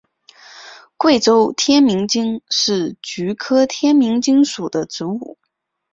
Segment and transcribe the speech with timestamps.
[0.97, 5.37] 贵州天名精是菊科天名精属的植物。